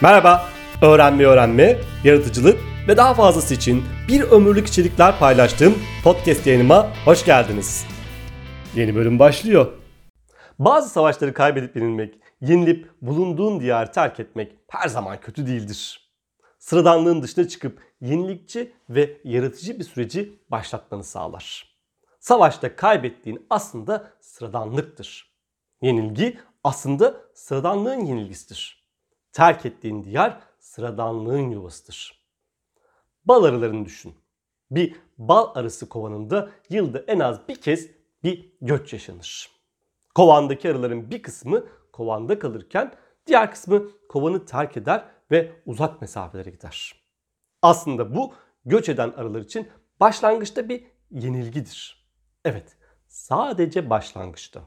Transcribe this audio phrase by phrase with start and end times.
[0.00, 0.48] Merhaba,
[0.82, 2.58] öğrenme öğrenme, yaratıcılık
[2.88, 5.74] ve daha fazlası için bir ömürlük içerikler paylaştığım
[6.04, 7.86] podcast yayınıma hoş geldiniz.
[8.74, 9.72] Yeni bölüm başlıyor.
[10.58, 16.10] Bazı savaşları kaybedip yenilmek, yenilip bulunduğun diyarı terk etmek her zaman kötü değildir.
[16.58, 21.74] Sıradanlığın dışına çıkıp yenilikçi ve yaratıcı bir süreci başlatmanı sağlar.
[22.20, 25.34] Savaşta kaybettiğin aslında sıradanlıktır.
[25.82, 28.83] Yenilgi aslında sıradanlığın yenilgisidir.
[29.34, 32.24] Terk ettiğin diyar sıradanlığın yuvasıdır.
[33.24, 34.14] Bal arılarını düşün.
[34.70, 37.90] Bir bal arısı kovanında yılda en az bir kez
[38.22, 39.50] bir göç yaşanır.
[40.14, 42.94] Kovandaki arıların bir kısmı kovanda kalırken
[43.26, 47.04] diğer kısmı kovanı terk eder ve uzak mesafelere gider.
[47.62, 49.68] Aslında bu göç eden arılar için
[50.00, 52.08] başlangıçta bir yenilgidir.
[52.44, 52.76] Evet,
[53.08, 54.62] sadece başlangıçta.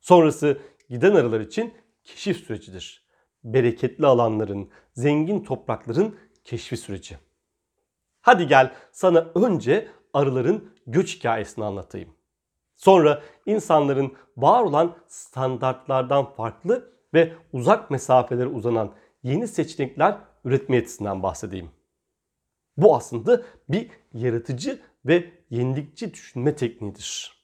[0.00, 2.99] Sonrası giden arılar için keşif sürecidir.
[3.44, 7.18] Bereketli alanların, zengin toprakların keşfi süreci.
[8.20, 12.08] Hadi gel sana önce arıların göç hikayesini anlatayım.
[12.76, 21.70] Sonra insanların var olan standartlardan farklı ve uzak mesafelere uzanan yeni seçenekler üretme yetisinden bahsedeyim.
[22.76, 27.40] Bu aslında bir yaratıcı ve yenilikçi düşünme tekniğidir.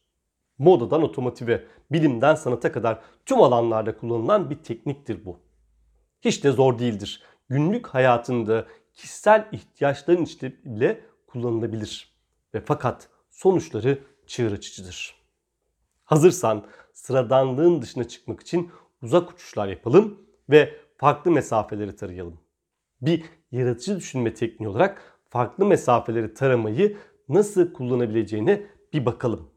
[0.58, 5.45] Modadan otomotive, bilimden sanata kadar tüm alanlarda kullanılan bir tekniktir bu.
[6.20, 7.22] Hiç de zor değildir.
[7.48, 12.16] Günlük hayatında kişisel ihtiyaçların içinde kullanılabilir.
[12.54, 15.14] Ve fakat sonuçları çığır açıcıdır.
[16.04, 18.70] Hazırsan sıradanlığın dışına çıkmak için
[19.02, 20.18] uzak uçuşlar yapalım
[20.50, 22.40] ve farklı mesafeleri tarayalım.
[23.00, 26.96] Bir yaratıcı düşünme tekniği olarak farklı mesafeleri taramayı
[27.28, 29.50] nasıl kullanabileceğine bir bakalım.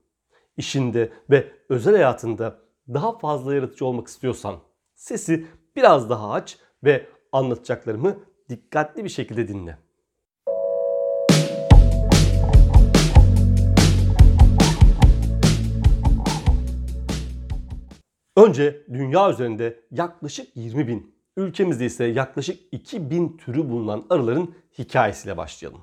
[0.58, 4.60] İşinde ve özel hayatında daha fazla yaratıcı olmak istiyorsan
[4.96, 5.48] sesi
[5.80, 9.78] biraz daha aç ve anlatacaklarımı dikkatli bir şekilde dinle.
[18.36, 25.38] Önce dünya üzerinde yaklaşık 20 bin, ülkemizde ise yaklaşık 2 bin türü bulunan arıların hikayesiyle
[25.38, 25.82] başlayalım.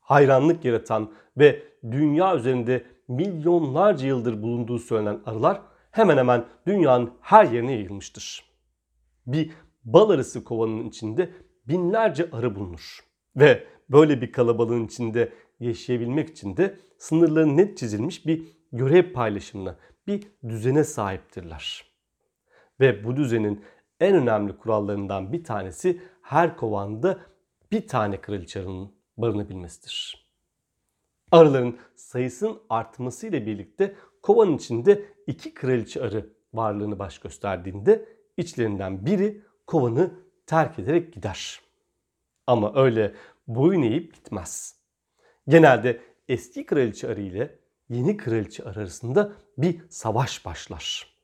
[0.00, 5.60] Hayranlık yaratan ve dünya üzerinde milyonlarca yıldır bulunduğu söylenen arılar
[5.90, 8.49] hemen hemen dünyanın her yerine yayılmıştır.
[9.32, 9.50] Bir
[9.84, 11.30] bal arısı kovanının içinde
[11.68, 13.00] binlerce arı bulunur.
[13.36, 18.42] Ve böyle bir kalabalığın içinde yaşayabilmek için de sınırları net çizilmiş bir
[18.72, 19.76] görev paylaşımına,
[20.06, 21.84] bir düzene sahiptirler.
[22.80, 23.64] Ve bu düzenin
[24.00, 27.20] en önemli kurallarından bir tanesi her kovanda
[27.72, 30.30] bir tane kraliçe arının barınabilmesidir.
[31.32, 40.10] Arıların sayısının artmasıyla birlikte kovanın içinde iki kraliçe arı varlığını baş gösterdiğinde içlerinden biri kovanı
[40.46, 41.60] terk ederek gider.
[42.46, 43.14] Ama öyle
[43.46, 44.76] boyun eğip gitmez.
[45.48, 47.58] Genelde eski kraliçe arı ile
[47.88, 51.14] yeni kraliçe arı arasında bir savaş başlar.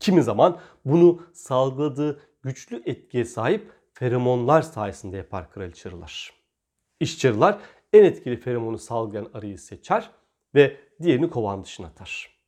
[0.00, 6.32] Kimi zaman bunu salgıladığı güçlü etkiye sahip feromonlar sayesinde yapar kraliçe arılar.
[7.00, 7.58] İşçi arılar
[7.92, 10.10] en etkili feromonu salgılayan arıyı seçer
[10.54, 12.38] ve diğerini kovan dışına atar.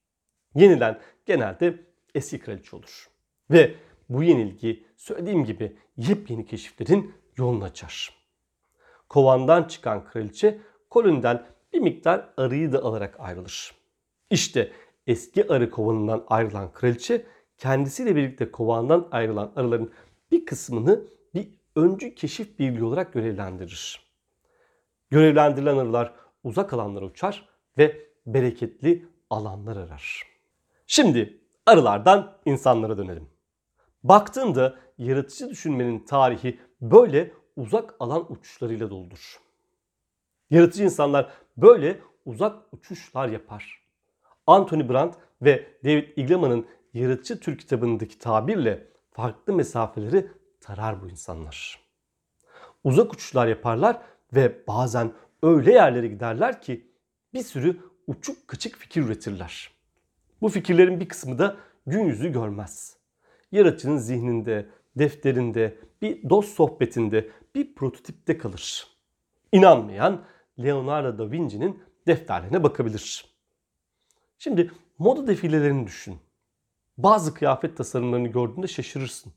[0.54, 3.13] Yenilen genelde eski kraliçe olur.
[3.54, 3.74] Ve
[4.08, 8.14] bu yenilgi söylediğim gibi yepyeni keşiflerin yolunu açar.
[9.08, 10.58] Kovandan çıkan kraliçe
[10.90, 13.74] koloniden bir miktar arıyı da alarak ayrılır.
[14.30, 14.72] İşte
[15.06, 17.26] eski arı kovanından ayrılan kraliçe
[17.58, 19.92] kendisiyle birlikte kovandan ayrılan arıların
[20.30, 21.04] bir kısmını
[21.34, 24.00] bir öncü keşif birliği olarak görevlendirir.
[25.10, 26.14] Görevlendirilen arılar
[26.44, 27.48] uzak alanlara uçar
[27.78, 30.22] ve bereketli alanlar arar.
[30.86, 33.33] Şimdi arılardan insanlara dönelim.
[34.04, 39.40] Baktığında yaratıcı düşünmenin tarihi böyle uzak alan uçuşlarıyla doludur.
[40.50, 43.84] Yaratıcı insanlar böyle uzak uçuşlar yapar.
[44.46, 50.30] Anthony Brandt ve David Igleman'ın Yaratıcı Türk kitabındaki tabirle farklı mesafeleri
[50.60, 51.80] tarar bu insanlar.
[52.84, 54.02] Uzak uçuşlar yaparlar
[54.34, 55.12] ve bazen
[55.42, 56.90] öyle yerlere giderler ki
[57.34, 59.70] bir sürü uçuk kaçık fikir üretirler.
[60.40, 61.56] Bu fikirlerin bir kısmı da
[61.86, 63.03] gün yüzü görmez.
[63.54, 64.66] Yaratıcının zihninde,
[64.98, 68.86] defterinde, bir dost sohbetinde, bir prototipte kalır.
[69.52, 70.24] İnanmayan
[70.58, 73.24] Leonardo da Vinci'nin defterlerine bakabilir.
[74.38, 76.16] Şimdi moda defilelerini düşün.
[76.98, 79.32] Bazı kıyafet tasarımlarını gördüğünde şaşırırsın.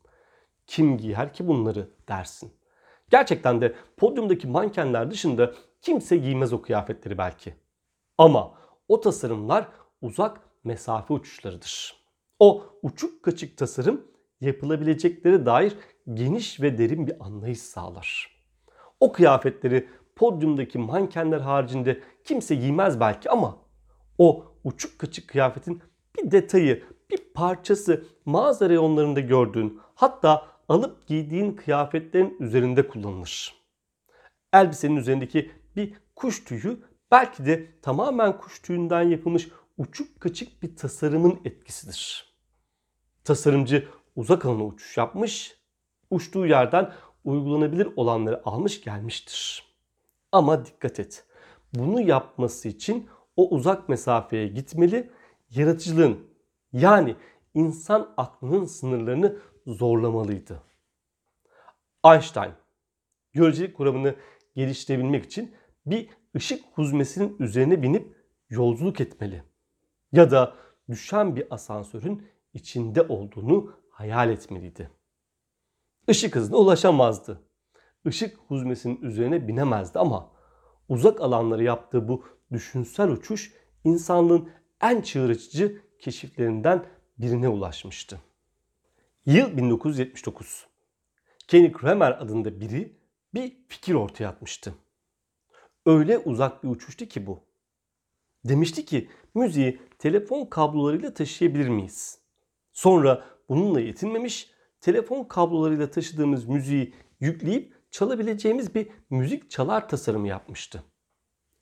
[0.68, 2.54] Kim giyer ki bunları dersin.
[3.10, 7.56] Gerçekten de podyumdaki mankenler dışında kimse giymez o kıyafetleri belki.
[8.18, 8.54] Ama
[8.88, 9.68] o tasarımlar
[10.02, 12.07] uzak mesafe uçuşlarıdır.
[12.40, 14.08] O uçuk kaçık tasarım
[14.42, 15.76] yapılabilecekleri dair
[16.14, 18.38] geniş ve derin bir anlayış sağlar.
[19.00, 23.58] O kıyafetleri podyumdaki mankenler haricinde kimse giymez belki ama
[24.18, 25.82] o uçuk kaçık kıyafetin
[26.18, 33.56] bir detayı, bir parçası mağaza reyonlarında gördüğün hatta alıp giydiğin kıyafetlerin üzerinde kullanılır.
[34.54, 36.78] Elbisenin üzerindeki bir kuş tüyü
[37.12, 42.34] belki de tamamen kuş tüyünden yapılmış uçuk kaçık bir tasarımın etkisidir.
[43.24, 45.58] Tasarımcı uzak alana uçuş yapmış,
[46.10, 46.94] uçtuğu yerden
[47.24, 49.64] uygulanabilir olanları almış gelmiştir.
[50.32, 51.26] Ama dikkat et.
[51.74, 55.12] Bunu yapması için o uzak mesafeye gitmeli,
[55.50, 56.28] yaratıcılığın
[56.74, 57.16] yani
[57.54, 59.38] insan aklının sınırlarını
[59.68, 60.64] zorlamalıydı.
[62.06, 62.52] Einstein
[63.34, 64.16] görecelik kuramını
[64.56, 68.16] geliştirebilmek için bir ışık huzmesinin üzerine binip
[68.50, 69.44] yolculuk etmeli.
[70.12, 70.56] Ya da
[70.90, 74.92] düşen bir asansörün içinde olduğunu hayal etmeliydi.
[76.08, 77.42] Işık hızına ulaşamazdı.
[78.06, 80.32] Işık huzmesinin üzerine binemezdi ama
[80.90, 84.50] uzak alanları yaptığı bu düşünsel uçuş insanlığın
[84.82, 85.42] en çığır
[86.00, 86.86] keşiflerinden
[87.18, 88.22] birine ulaşmıştı.
[89.26, 90.68] Yıl 1979.
[91.48, 92.98] Kenny Kramer adında biri
[93.34, 94.74] bir fikir ortaya atmıştı.
[95.86, 97.44] Öyle uzak bir uçuştu ki bu.
[98.46, 102.20] Demişti ki müziği telefon kablolarıyla taşıyabilir miyiz?
[102.74, 104.52] Sonra bununla yetinmemiş,
[104.82, 110.84] telefon kablolarıyla taşıdığımız müziği yükleyip çalabileceğimiz bir müzik çalar tasarımı yapmıştı.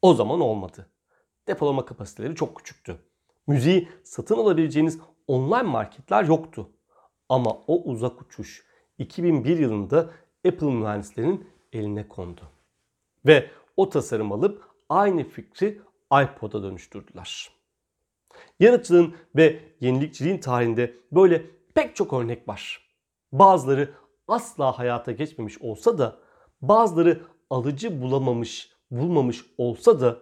[0.01, 0.89] O zaman olmadı.
[1.47, 2.97] Depolama kapasiteleri çok küçüktü.
[3.47, 6.69] Müziği satın alabileceğiniz online marketler yoktu.
[7.29, 8.65] Ama o uzak uçuş
[8.97, 10.09] 2001 yılında
[10.47, 12.41] Apple mühendislerinin eline kondu.
[13.25, 15.81] Ve o tasarım alıp aynı fikri
[16.23, 17.54] iPod'a dönüştürdüler.
[18.59, 21.45] Yaratıcılığın ve yenilikçiliğin tarihinde böyle
[21.75, 22.89] pek çok örnek var.
[23.31, 23.93] Bazıları
[24.27, 26.17] asla hayata geçmemiş olsa da
[26.61, 30.19] bazıları alıcı bulamamış, bulmamış olsa da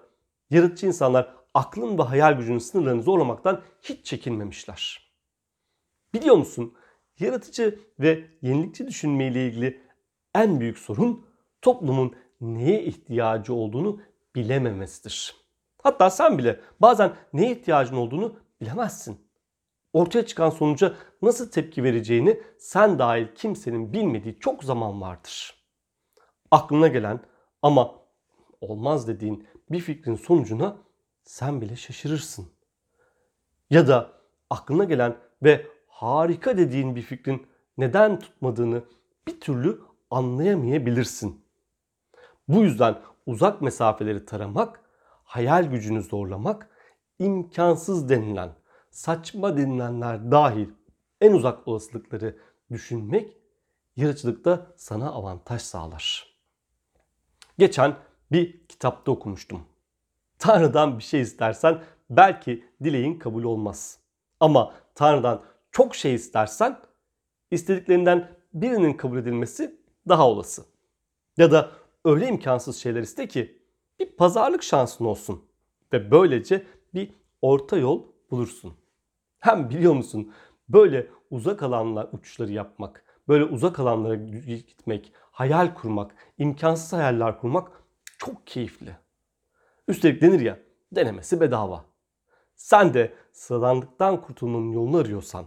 [0.49, 5.11] yaratıcı insanlar aklın ve hayal gücünün sınırlarını zorlamaktan hiç çekinmemişler.
[6.13, 6.73] Biliyor musun?
[7.19, 9.81] Yaratıcı ve yenilikçi düşünmeyle ilgili
[10.35, 11.25] en büyük sorun
[11.61, 14.01] toplumun neye ihtiyacı olduğunu
[14.35, 15.42] bilememesidir.
[15.83, 19.17] Hatta sen bile bazen neye ihtiyacın olduğunu bilemezsin.
[19.93, 25.63] Ortaya çıkan sonuca nasıl tepki vereceğini sen dahil kimsenin bilmediği çok zaman vardır.
[26.51, 27.19] Aklına gelen
[27.61, 27.95] ama
[28.61, 30.77] olmaz dediğin bir fikrin sonucuna
[31.23, 32.47] sen bile şaşırırsın.
[33.69, 34.11] Ya da
[34.49, 37.47] aklına gelen ve harika dediğin bir fikrin
[37.77, 38.83] neden tutmadığını
[39.27, 39.81] bir türlü
[40.11, 41.45] anlayamayabilirsin.
[42.47, 44.82] Bu yüzden uzak mesafeleri taramak,
[45.33, 46.69] hayal gücünü zorlamak,
[47.19, 48.55] imkansız denilen,
[48.89, 50.69] saçma denilenler dahil
[51.21, 52.37] en uzak olasılıkları
[52.71, 53.37] düşünmek
[53.95, 56.35] yaratıcılıkta sana avantaj sağlar.
[57.57, 57.95] Geçen
[58.31, 59.65] bir kitapta okumuştum.
[60.39, 63.99] Tanrı'dan bir şey istersen belki dileğin kabul olmaz.
[64.39, 66.79] Ama Tanrı'dan çok şey istersen
[67.51, 70.65] istediklerinden birinin kabul edilmesi daha olası.
[71.37, 71.71] Ya da
[72.05, 73.62] öyle imkansız şeyler iste ki
[73.99, 75.43] bir pazarlık şansın olsun
[75.93, 77.09] ve böylece bir
[77.41, 78.73] orta yol bulursun.
[79.39, 80.33] Hem biliyor musun
[80.69, 87.71] böyle uzak alanlar uçuşları yapmak, böyle uzak alanlara gitmek, hayal kurmak, imkansız hayaller kurmak
[88.17, 88.97] çok keyifli.
[89.87, 90.59] Üstelik denir ya
[90.91, 91.85] denemesi bedava.
[92.55, 95.45] Sen de sıradanlıktan kurtulmanın yolunu arıyorsan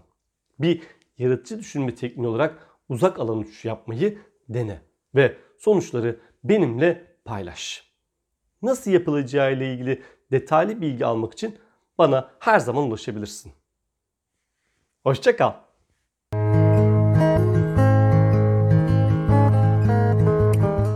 [0.58, 0.82] bir
[1.18, 4.80] yaratıcı düşünme tekniği olarak uzak alan uçuşu yapmayı dene
[5.14, 7.85] ve sonuçları benimle paylaş.
[8.62, 11.58] Nasıl yapılacağı ile ilgili detaylı bilgi almak için
[11.98, 13.52] bana her zaman ulaşabilirsin.
[15.02, 15.65] Hoşçakal.